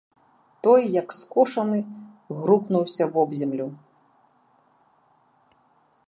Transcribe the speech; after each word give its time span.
Той 0.67 0.81
як 1.01 1.07
скошаны 1.17 1.79
грукнуўся 2.39 3.03
вобземлю. 3.17 3.67